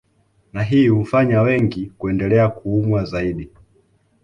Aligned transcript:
Na 0.53 0.63
hii 0.63 0.87
hufanya 0.87 1.41
wengi 1.41 1.91
kuendelea 1.97 2.47
kuumwa 2.49 3.05
zaidi 3.05 3.49